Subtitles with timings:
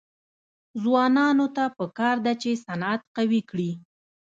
[0.81, 3.71] ځوانانو ته پکار ده چې، صنعت قوي کړي.